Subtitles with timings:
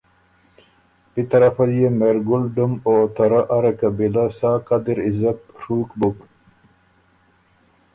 [1.13, 6.17] بی طرفه ليې مهرګل ډُم او ته رۀ اره قبیلۀ سا قدر عزت ڒُوک بُک